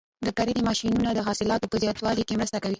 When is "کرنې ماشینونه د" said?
0.37-1.19